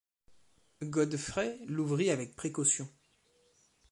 [0.83, 2.89] Godfrey l’ouvrit avec précaution.